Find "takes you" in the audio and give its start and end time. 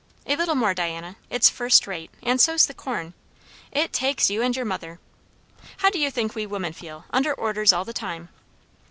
3.93-4.41